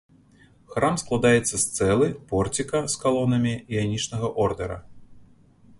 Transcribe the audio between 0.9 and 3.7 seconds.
складаецца з цэлы, порціка з калонамі